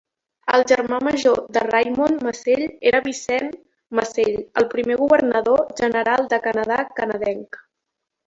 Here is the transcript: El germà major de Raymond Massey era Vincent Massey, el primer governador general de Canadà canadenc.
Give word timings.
El 0.57 0.63
germà 0.69 0.97
major 1.07 1.41
de 1.57 1.61
Raymond 1.65 2.23
Massey 2.27 2.65
era 2.91 3.01
Vincent 3.07 3.51
Massey, 3.99 4.33
el 4.63 4.67
primer 4.73 4.97
governador 5.03 5.63
general 5.83 6.25
de 6.35 6.41
Canadà 6.47 6.79
canadenc. 7.01 7.61